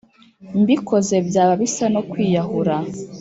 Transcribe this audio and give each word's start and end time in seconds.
Mbikoze 0.61 1.15
byaba 1.27 1.53
bisa 1.61 1.85
no 1.93 2.01
kwiyahura 2.09 2.75